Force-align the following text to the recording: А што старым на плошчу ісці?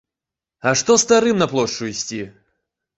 А 0.69 0.73
што 0.81 0.97
старым 1.05 1.35
на 1.45 1.51
плошчу 1.55 1.83
ісці? 1.95 2.23